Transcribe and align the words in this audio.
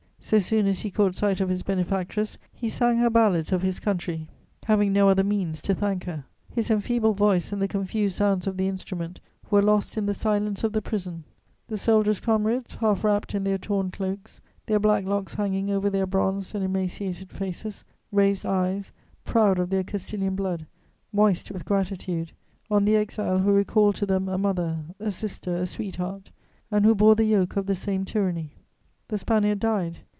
So 0.23 0.37
soon 0.37 0.67
as 0.67 0.81
he 0.81 0.91
caught 0.91 1.15
sight 1.15 1.41
of 1.41 1.49
his 1.49 1.63
benefactress, 1.63 2.37
he 2.53 2.69
sang 2.69 2.97
her 2.99 3.09
ballads 3.09 3.51
of 3.51 3.63
his 3.63 3.79
country, 3.81 4.29
having 4.65 4.93
no 4.93 5.09
other 5.09 5.23
means 5.23 5.61
to 5.63 5.73
thank 5.75 6.03
her. 6.05 6.25
His 6.47 6.69
enfeebled 6.69 7.17
voice 7.17 7.51
and 7.51 7.59
the 7.61 7.67
confused 7.67 8.15
sounds 8.17 8.45
of 8.45 8.55
the 8.55 8.67
instrument 8.67 9.19
were 9.49 9.63
lost 9.63 9.97
in 9.97 10.05
the 10.05 10.13
silence 10.13 10.63
of 10.63 10.71
the 10.73 10.81
prison. 10.81 11.23
The 11.67 11.77
soldier's 11.77 12.19
comrades, 12.21 12.75
half 12.75 13.03
wrapped 13.03 13.33
in 13.35 13.43
their 13.43 13.57
torn 13.57 13.89
cloaks, 13.89 14.39
their 14.67 14.79
black 14.79 15.05
locks 15.05 15.33
hanging 15.33 15.71
over 15.71 15.89
their 15.89 16.05
bronzed 16.05 16.53
and 16.55 16.63
emaciated 16.63 17.31
faces, 17.33 17.83
raised 18.11 18.45
eyes, 18.45 18.91
proud 19.25 19.57
of 19.59 19.69
their 19.71 19.83
Castilian 19.83 20.35
blood, 20.35 20.65
moist 21.11 21.49
with 21.51 21.65
gratitude, 21.65 22.31
on 22.69 22.85
the 22.85 22.95
exile 22.95 23.39
who 23.39 23.51
recalled 23.51 23.95
to 23.95 24.05
them 24.05 24.29
a 24.29 24.37
mother, 24.37 24.83
a 24.99 25.09
sister, 25.11 25.55
a 25.57 25.65
sweetheart, 25.65 26.29
and 26.69 26.85
who 26.85 26.93
bore 26.95 27.15
the 27.15 27.25
yoke 27.25 27.57
of 27.57 27.65
the 27.65 27.75
same 27.75 28.05
tyranny. 28.05 28.53
The 29.09 29.17
Spaniard 29.17 29.59
died. 29.59 29.97